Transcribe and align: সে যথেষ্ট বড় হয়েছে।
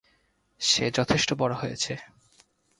সে 0.61 0.85
যথেষ্ট 0.91 1.29
বড় 1.33 1.53
হয়েছে। 1.55 1.93